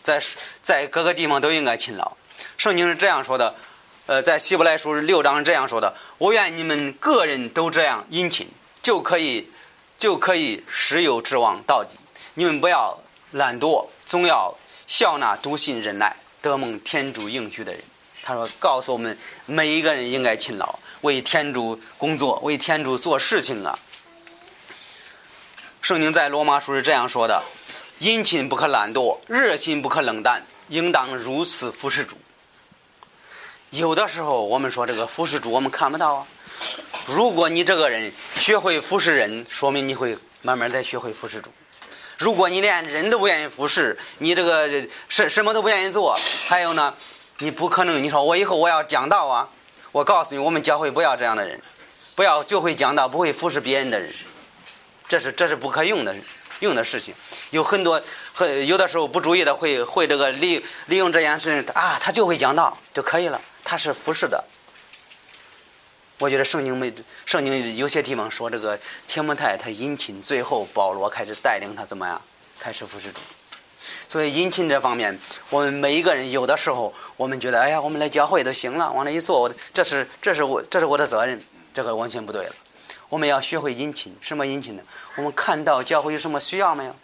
[0.02, 0.20] 在
[0.61, 2.14] 在各个地方都应该勤劳。
[2.57, 3.55] 圣经是这样说的，
[4.07, 8.49] 呃，在希伯来书六章是这样说的：我愿你们个人都这样殷勤。
[8.83, 9.51] 就可以，
[9.99, 11.99] 就可以时有指望到底。
[12.35, 12.97] 你们不要
[13.33, 14.55] 懒惰，总要
[14.87, 17.83] 笑纳笃信忍耐，得蒙天主应许的人。
[18.23, 23.77] 他说：“告诉我们每一个人应该勤劳，为天主工作，为天主做事情啊。”
[25.83, 27.42] 圣经在罗马书是这样说的
[27.99, 32.16] ：“殷勤不可懒惰，热心不可冷淡，应当如此服侍主。”
[33.70, 36.26] 有的时候我们说这个服侍主，我们看不到啊。
[37.07, 41.50] 如果你这个人学会服侍人，说明你会慢慢再学会服侍主。
[42.16, 44.68] 如果你连人都不愿意服侍，你这个
[45.09, 46.94] 什什么都不愿意做，还有呢，
[47.38, 48.02] 你不可能。
[48.02, 49.48] 你说我以后我要讲道啊，
[49.92, 51.61] 我告诉你，我们教会不要这样的人，
[52.14, 54.11] 不要就会讲道不会服侍别人的人，
[55.07, 56.16] 这是这是不可用的
[56.61, 57.14] 用的事情。
[57.50, 58.00] 有很多
[58.33, 64.44] 很有的时候不注意的会会这个利利用这件事情啊，他就会讲道就可以了，他是服侍的。
[66.18, 66.94] 我觉得圣经没
[67.26, 72.22] 圣经有些地方说这个铁木太他殷勤，最后保罗开始带领他怎么样，
[72.61, 73.20] 开始服侍主。
[74.07, 75.18] 所以殷勤这方面，
[75.50, 81.38] 我们每一个人有的时候我们觉得，哎呀，我们来教会都行了，往那一坐，我这是这是我这是我的责任，
[81.74, 82.55] 这个完全不对了。
[83.09, 84.83] 我们要学会殷勤，什么殷勤呢？
[85.16, 86.96] 我们看到教会有什么需要没有？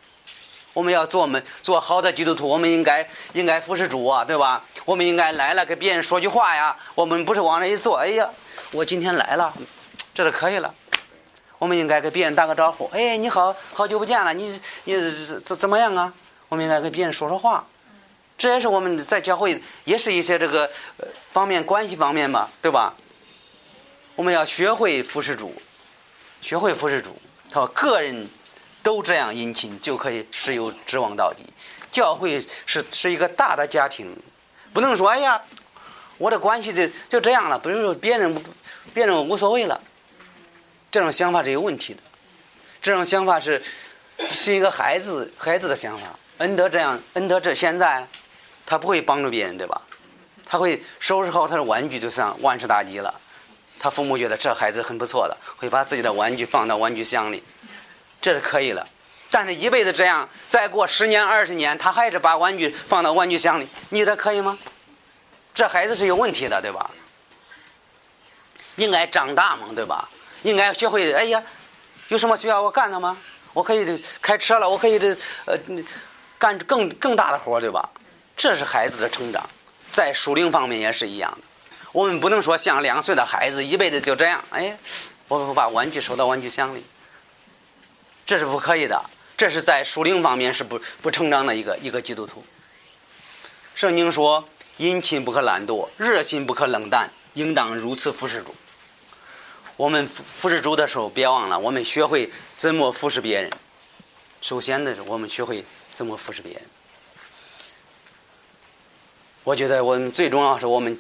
[0.75, 4.65] 我们要做我们做好的基督徒，我们应该应该服侍主啊，对吧？
[4.87, 6.75] 我们应该来了给别人说句话呀。
[6.95, 8.29] 我们不是往那一坐，哎呀，
[8.71, 9.53] 我今天来了，
[10.15, 10.75] 这就可以了。
[11.59, 14.95] 我们应该给别人打个招呼，哎，你好，好久不见了，你你
[15.41, 16.13] 怎怎么样啊？
[16.49, 17.67] 我们应该跟别人说说话，
[18.39, 20.71] 这也是我们在教会也是一些这个
[21.33, 22.95] 方面关系方面嘛，对吧？
[24.17, 25.55] 我们要学会服侍主，
[26.41, 27.15] 学会服侍主，
[27.51, 28.27] 他说个人。
[28.83, 31.45] 都这样殷勤，就可以持有指望到底。
[31.91, 34.17] 教会是是一个大的家庭，
[34.73, 35.41] 不能说哎呀，
[36.19, 38.45] 我的关系就就这样了，不是说别人
[38.95, 39.81] 别人无所谓了。
[40.91, 42.01] 这种想法是有问题的，
[42.81, 43.63] 这种想法是
[44.31, 46.07] 是一个孩子孩子的想法。
[46.39, 48.07] 恩德这样，恩德这现在
[48.67, 49.81] 他不会帮助别人，对吧？
[50.45, 53.15] 他会收拾好他的玩具，就像万事大吉了。
[53.79, 57.43] 他父母觉得这孩子很不错的，会把自己的玩具放到玩具箱里。
[58.23, 58.87] 这是可以了，
[59.29, 64.57] 但是一辈子这样，再过十年二十年，他还是把玩具放到玩具箱里，你这可以吗？
[65.53, 66.91] 这孩子是有问题的，对吧？
[68.77, 70.09] 应该长大嘛，对吧？
[70.45, 71.43] 应该学会，哎呀，
[72.09, 73.19] 有什么需要我干的吗？
[73.53, 75.59] 我可以开车了，我可以这呃
[76.39, 77.91] 干更更大的活，对吧？
[78.37, 79.45] 这是孩子的成长，
[79.91, 81.39] 在属灵方面也是一样的。
[81.93, 84.79] 我们不能说像两岁的孩子一辈子就这样，哎，
[85.29, 86.85] 我我把玩具收到玩具箱里。
[88.25, 89.05] 这是不可以的，
[89.37, 92.45] 这是在属灵方面是不不成长的一个一个基督徒。
[93.75, 98.55] 圣经说：“殷勤不可懒惰，热心不可冷淡，应当如此服侍主。”
[99.77, 103.51] 我们服服侍主的时候，别忘了我们学会怎么服侍别人。
[104.41, 106.63] 首先的是，我们学会怎么服侍别人。
[109.45, 110.97] 我觉得我们最重要是我们，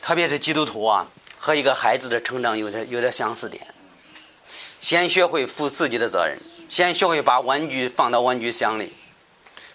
[0.00, 1.06] 特别是基督徒啊，
[1.38, 3.66] 和一个孩子的成长有点有点相似点。
[4.80, 6.38] 先学会负自己的责任。
[6.68, 8.92] 先学会把玩具放到玩具箱里，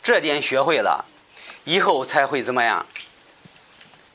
[0.04, 1.06] 这点学会了，
[1.64, 2.86] 以后才会怎么样？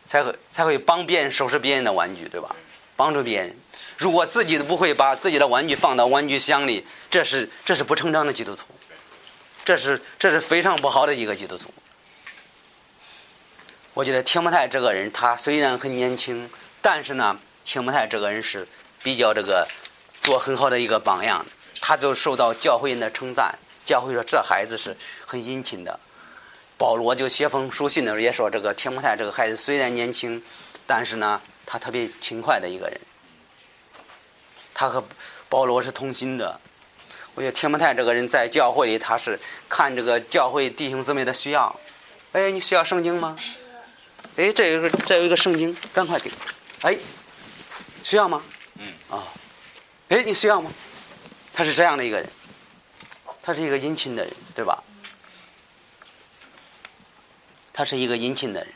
[0.06, 2.54] 才会才会帮别人收拾别人的玩具，对吧？
[2.94, 3.56] 帮助别人。
[3.98, 8.64] 如果自己都不会把自己的玩具放到玩具箱里，这是这是不成长的基督徒，
[9.64, 11.74] 这是这是非常不好的一个基督徒。
[13.94, 16.48] 我觉得铁木泰这个人，他虽然很年轻，
[16.80, 18.68] 但是呢，铁木泰这个人是
[19.02, 19.66] 比较这个
[20.20, 21.44] 做很好的一个榜样。
[21.88, 26.00] 他就受到教会人的称赞，教会说这孩子是很殷勤的。
[26.76, 30.42] 保罗就写封书信的时候也说，这个铁木泰这个孩子虽然年轻，
[30.84, 33.00] 但是呢，他特别勤快的一个人。
[34.74, 35.04] 他和
[35.48, 36.60] 保罗是同心的。
[37.36, 41.72] 我觉得铁木泰这个人在教会里，他是看这个教会弟兄姊妹的需要。
[42.32, 43.38] 哎，你需要圣经吗？
[44.34, 46.32] 哎，这有个这有一个圣经，赶快给。
[46.82, 46.98] 哎，
[48.02, 48.42] 需要吗？
[48.74, 48.92] 嗯。
[49.08, 49.22] 啊。
[50.08, 50.68] 哎，你需要吗？
[51.56, 52.28] 他是这样的一个人，
[53.42, 54.84] 他是一个殷勤的人，对吧？
[57.72, 58.70] 他是一个殷勤的人，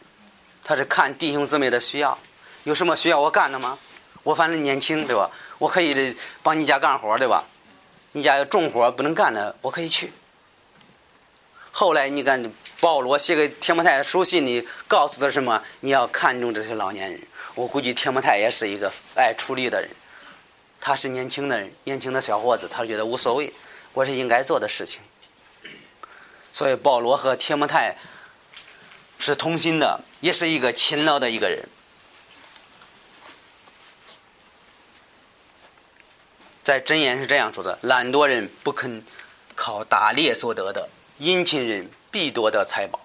[0.65, 2.19] 他是看弟兄姊妹的需要，
[2.65, 3.79] 有什么需要我干的吗？
[4.23, 5.31] 我反正年轻，对吧？
[5.59, 7.45] 我可以帮你家干活，对吧？
[8.13, 10.11] 你家有重活不能干的，我可以去。
[11.71, 15.63] 后来你看保罗写给铁木泰书信里告诉他什么？
[15.81, 17.21] 你要看重这些老年人。
[17.55, 19.91] 我估计铁木泰也是一个爱出力的人。
[20.81, 23.53] 他是年轻的人，年轻的小伙子，他觉得无所谓，
[23.93, 25.03] 我是应该做的事情。
[26.53, 27.97] 所以保罗和铁木泰
[29.19, 31.69] 是同心的，也是一个勤劳的一个人。
[36.63, 39.05] 在箴言是这样说的：懒惰人不肯
[39.55, 40.89] 靠打猎所得的，
[41.19, 43.01] 殷勤人必夺得财宝。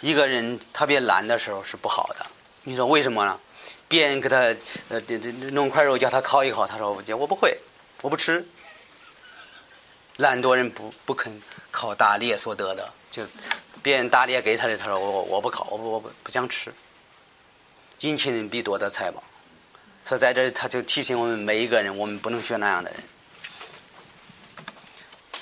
[0.00, 2.26] 一个人特别懒的时候是不好的，
[2.62, 3.40] 你说为什么呢？
[3.88, 4.36] 别人给他
[4.88, 7.58] 呃这这弄块肉叫他烤一烤，他说我我不会，
[8.02, 8.46] 我不吃。
[10.16, 13.22] 懒惰人不不肯靠打猎所得的，就
[13.82, 16.72] 别人打猎给他的，他说我我不烤，我不我不不想吃。
[18.00, 19.22] 殷勤人必夺得财宝，
[20.04, 23.02] 所以在这他就提醒我们每一个人，我们不能学那样的人。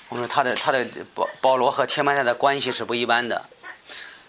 [0.09, 3.49] 我说他的他的保保罗和铁曼泰的关系是不一般的，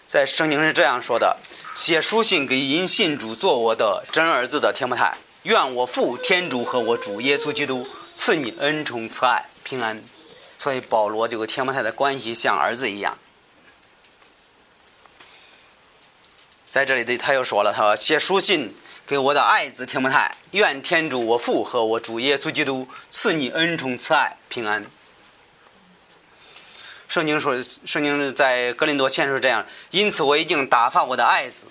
[0.06, 1.36] 在圣经是这样说的。
[1.76, 10.02] 写书信给因信主做我的真儿子的铁木泰，愿我父天主和我主耶稣基督赐你恩宠慈爱平安。
[10.56, 13.18] 所以保罗就跟铁木泰的关系像儿子一样。
[16.66, 18.74] 在这里的他又说了，他说写书信
[19.06, 24.82] 给我的爱子铁木泰，愿天主我父和我主耶稣基督赐你恩宠慈爱平安。
[27.08, 29.64] 圣经说，圣经在格林多前是这样。
[29.90, 31.66] 因此，我已经打发我的爱子。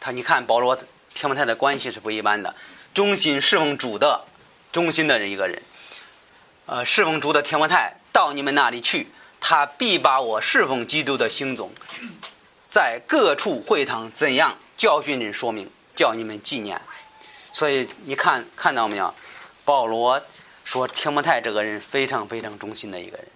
[0.00, 0.76] 他，你看保罗、
[1.14, 2.54] 天摩太的关系是不一般的，
[2.94, 4.24] 忠心侍奉主的、
[4.70, 5.60] 忠心的人一个人。
[6.66, 9.08] 呃，侍奉主的天摩太到你们那里去，
[9.40, 11.70] 他必把我侍奉基督的行踪，
[12.66, 16.80] 在各处会堂怎样教训人说明，叫你们纪念。
[17.52, 19.12] 所以你看看到没有？
[19.64, 20.20] 保罗
[20.64, 23.26] 说天摩太这个人非常非常忠心的一个人，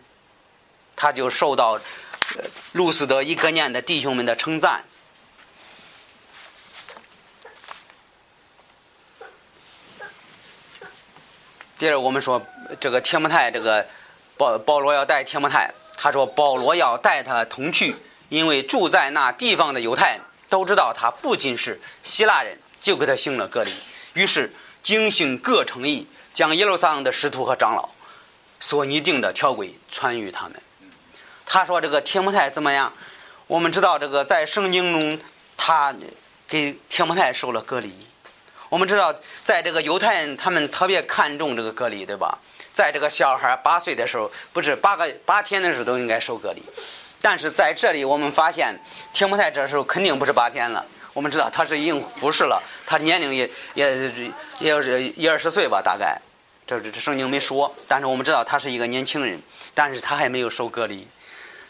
[0.96, 1.78] 他就受到
[2.72, 4.82] 路斯德一个念的弟兄们的称赞。
[11.76, 12.42] 接着我们说
[12.80, 13.86] 这个提摩太，这个
[14.38, 17.94] 保保罗要带提摩太，他说保罗要带他同去，
[18.30, 23.74] 因为住在那地方的犹太人都知道他父亲是希腊人，就给他行了隔离。
[24.14, 27.90] 于是经行各城邑，将耶路撒冷的使徒和长老
[28.58, 30.62] 所拟定的条规传于他们。
[31.46, 32.92] 他说这个提摩太怎么样？
[33.46, 35.20] 我们知道这个在圣经中，
[35.56, 35.94] 他
[36.48, 37.94] 给提摩太受了隔离。
[38.68, 42.36] 我们知道，在这个犹太人，他们特别看重这个隔离，对吧？
[42.72, 46.60] 在这个小孩八岁的时候，不是八个八天的时候都应该受隔离。
[47.22, 48.78] 但是在这里，我们发现
[49.12, 50.84] 提摩太这时候肯定不是八天了。
[51.14, 54.12] 我们知道他是已经服侍了，他年龄也也
[54.58, 56.20] 也要是一二十岁吧，大概。
[56.66, 59.40] 这这圣经没说，但是我们知道他是一个年轻人，
[59.72, 61.06] 但是他还没有受隔离。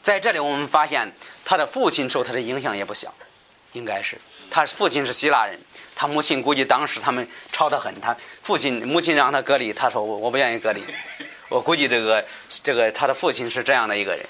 [0.07, 1.13] 在这里，我们发现
[1.45, 3.13] 他的父亲受他的影响也不小，
[3.73, 4.17] 应该是
[4.49, 5.59] 他父亲是希腊人。
[5.97, 10.81] 他母亲估计当时他们吵得很，他父亲母亲让他隔离，他说我我不愿意隔离。
[11.51, 14.25] 我估计这个这个他的父亲是这样的一个人。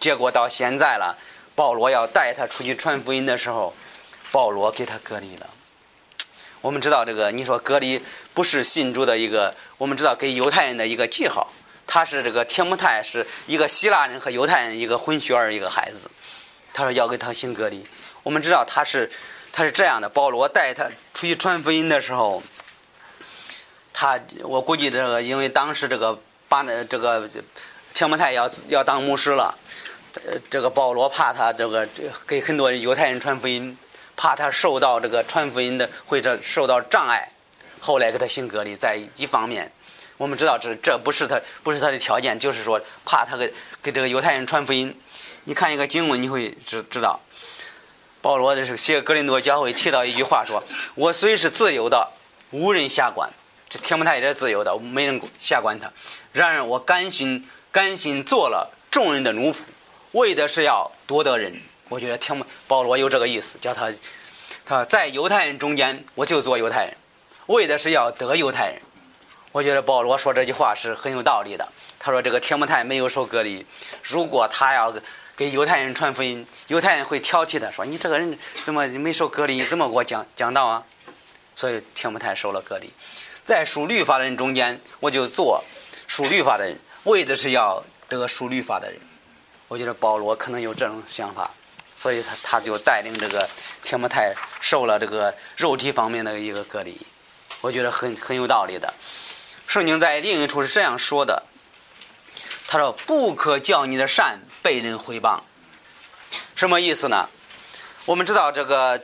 [0.00, 1.16] 结果到现在了，
[1.54, 3.72] 保罗要带他出去传福音的时候，
[4.32, 5.48] 保罗给他隔离了。
[6.60, 8.02] 我们知道这个，你说隔离
[8.34, 11.52] 不是信主的一个，我们知道给犹太人的一个记号。
[11.90, 16.10] 他是这个天目泰是一个希腊人和犹太人一个混血儿一个孩子，
[16.72, 17.84] 他说要给他行隔离。
[18.22, 19.10] 我们知道他是。
[19.52, 22.40] 他是这样的，保罗带他出去传福音的时候，
[23.92, 26.16] 他我估计这个，因为当时这个
[26.48, 27.28] 把那这个
[27.92, 29.52] 天目泰要要当牧师了，
[30.48, 31.88] 这个保罗怕他这个
[32.28, 33.76] 给很多犹太人传福音，
[34.16, 37.32] 怕他受到这个传福音的或者受到障碍，
[37.80, 38.76] 后来给他行隔离。
[38.76, 39.72] 在一方面，
[40.20, 43.50] 我们知道这这不是他不是他的条件，就是说怕他给
[43.82, 44.94] 给这个犹太人传福音。
[45.44, 47.18] 你看一个经文，你会知知道。
[48.20, 50.62] 保罗这是写格林多教会提到一句话说
[50.94, 52.06] ：“我虽是自由的，
[52.50, 53.30] 无人下管。
[53.66, 55.90] 这天不太也是自由的，没人下管他。
[56.34, 59.56] 然而我甘心甘心做了众人的奴仆，
[60.12, 61.58] 为的是要夺得人。
[61.88, 63.90] 我觉得天不保罗有这个意思，叫他
[64.66, 66.94] 他在犹太人中间，我就做犹太人，
[67.46, 68.82] 为的是要得犹太人。
[69.52, 71.68] 我觉得保罗说这句话是很有道理的。
[71.98, 73.66] 他说这个天不太没有受隔离，
[74.02, 74.94] 如果他要。”
[75.36, 79.54] 给犹太人传福音，犹太人会挑剔的，说：“你这个人怎么没受隔离？
[79.54, 80.84] 你怎么给我讲讲道啊？”
[81.56, 82.92] 所以听不太受了隔离。
[83.42, 85.64] 在属律法的人中间，我就做
[86.06, 89.00] 属律法的人，为的是要得属律法的人。
[89.68, 91.50] 我觉得保罗可能有这种想法，
[91.94, 93.48] 所以他他就带领这个
[93.82, 97.00] 天不太受了这个肉体方面的一个隔离。
[97.62, 98.92] 我觉得很很有道理的。
[99.70, 101.44] 圣经在另一处是这样说的。
[102.66, 105.42] 他说：“不可叫你的善被人毁谤。”
[106.56, 107.28] 什么意思呢？
[108.04, 109.00] 我们知道这个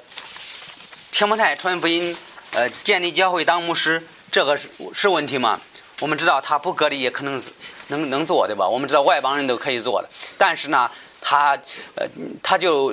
[1.12, 2.16] 天摩太传福音，
[2.50, 5.60] 呃，建立教会当牧师，这个是是问题吗？
[6.00, 7.40] 我们知道他不隔离也可能
[7.86, 8.68] 能能做，对吧？
[8.68, 10.90] 我们知道外邦人都可以做的，但是呢，
[11.20, 11.56] 他
[11.94, 12.08] 呃，
[12.42, 12.92] 他就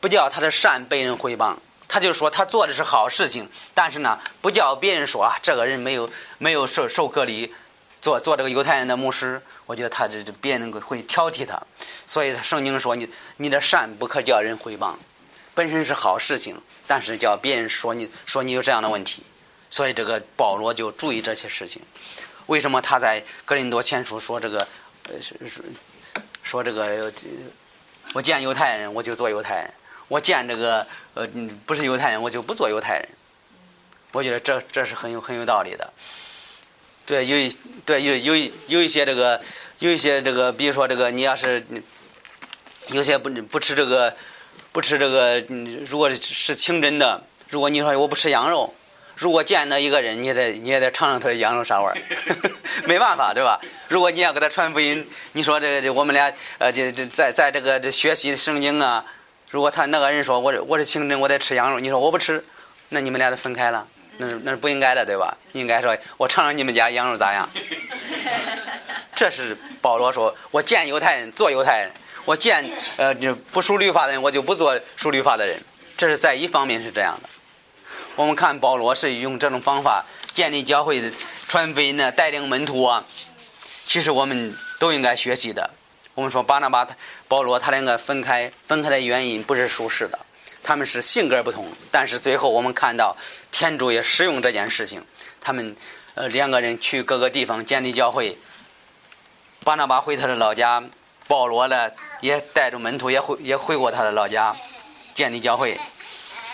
[0.00, 1.54] 不叫他的善被人毁谤，
[1.90, 7.52] 他就说他做的是好事情，但是呢，不叫别人说啊，这个人没有没有受受隔离。
[8.00, 11.60] 做做这个犹太人的牧师，我觉得他这这别人会挑剔他，
[12.06, 14.94] 所以他圣经说你你的善不可叫人毁谤，
[15.54, 19.22] 本身是好事情，但是叫别人说你说你有这样的问题，
[19.68, 21.82] 所以这个保罗就注意这些事情。
[22.46, 24.66] 为什么他在格林多前书说这个
[25.10, 25.62] 呃说
[26.42, 27.12] 说这个
[28.14, 29.74] 我见犹太人我就做犹太人，
[30.10, 30.84] 我见这个
[31.14, 31.24] 呃
[31.64, 33.08] 不是犹太人我就不做犹太人，
[34.10, 35.88] 我觉得这这是很有很有道理的。
[37.06, 37.56] 对，有一
[37.86, 39.40] 对有有有一些这个
[39.78, 41.64] 有一些这个，比如说这个，你要是
[42.88, 44.12] 有些不不吃这个
[44.72, 45.38] 不吃这个，
[45.86, 48.74] 如果是清真的，如果你说我不吃羊肉，
[49.14, 51.96] 如果见那一个人，你也得你也得尝尝他的羊肉啥味儿，
[52.84, 53.60] 没办法，对吧？
[53.86, 59.04] 如果你要给他传福音，你说这这我们俩呃这这在在这个这学习圣经啊，
[59.50, 62.44] 如果他那个人说我我是清真，我得吃羊肉，你说我不吃，
[62.90, 63.86] 那你们俩就分开了。
[64.18, 65.36] 那是那是不应该的，对吧？
[65.52, 67.48] 应该说，我尝尝你们家羊肉咋样？
[69.16, 71.90] 这是保罗说，我见犹太人做犹太人，
[72.24, 72.64] 我见
[72.96, 73.14] 呃
[73.50, 75.58] 不属律法的人，我就不做属律法的人。
[75.96, 77.28] 这是在一方面是这样的。
[78.14, 81.02] 我们看保罗是用这种方法建立教会、
[81.48, 83.04] 传福音呢，带领门徒啊。
[83.86, 85.70] 其实我们都应该学习的。
[86.14, 86.94] 我们说巴拿巴他、
[87.28, 90.18] 保罗他两个分开，分开的原因不是舒适的，
[90.62, 91.66] 他们是性格不同。
[91.90, 93.16] 但是最后我们看到
[93.50, 95.04] 天主也使用这件事情，
[95.40, 95.76] 他们
[96.14, 98.36] 呃两个人去各个地方建立教会。
[99.62, 100.82] 巴拿巴回他的老家，
[101.28, 101.90] 保罗呢
[102.20, 104.56] 也带着门徒也回也回过他的老家，
[105.14, 105.78] 建立教会。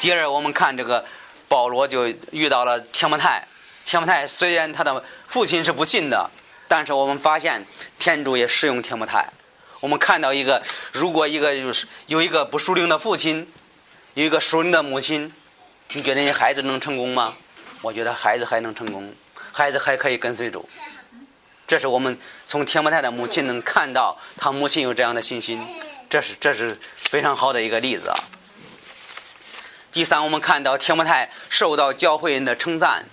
[0.00, 1.04] 第二，我们看这个
[1.48, 3.46] 保罗就遇到了天摩泰。
[3.84, 6.28] 天摩泰虽然他的父亲是不信的，
[6.66, 7.64] 但是我们发现
[7.98, 9.32] 天主也使用天摩泰。
[9.81, 10.62] 我们看到一个，
[10.93, 13.47] 如果一个就是有一个不熟灵的父亲，
[14.14, 15.33] 有一个熟灵的母亲，
[15.93, 17.35] 你觉得你孩子能成功吗？
[17.83, 19.14] 我觉得孩子还能成功，
[19.53, 20.68] 孩子还可以跟随主。
[21.66, 25.64] 这是我们从天摩泰的母亲能看到他母亲有这样的信心，
[26.09, 28.16] 这是这是非常好的一个例子啊。
[29.93, 33.05] 第三，我们看到天摩泰受到教会人的称赞，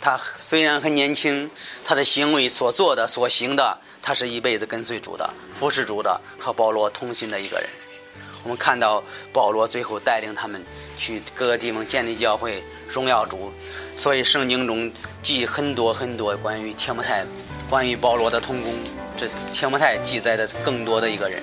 [0.00, 1.50] 他虽然很年轻，
[1.84, 7.68] 他的行为所做的所行的，他是一辈子跟随主的、服侍主的，和保罗同心的一个人。
[8.42, 10.64] 我们看到保罗最后带领他们
[10.96, 13.52] 去各个地方建立教会，荣耀主。
[13.96, 14.90] 所以圣经中
[15.22, 17.24] 记很多很多关于天摩泰。
[17.68, 18.74] 关于保罗的同工，
[19.16, 21.40] 这天摩太记载的更多的一个人。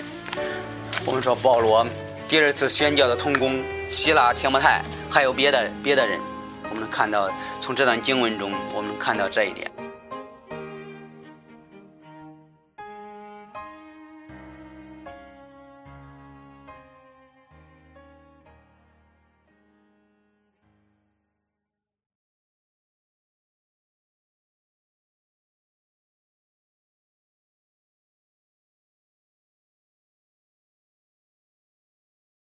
[1.06, 1.88] 我们说保罗
[2.28, 6.20] 第二次宣教的同工希腊天摩太，还有别的别的人，
[6.70, 7.32] 我们看到
[7.62, 9.72] 从这段经文中，我们看到这一点。